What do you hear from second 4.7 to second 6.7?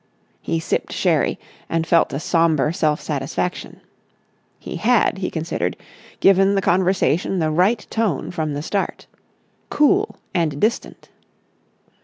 had, he considered, given the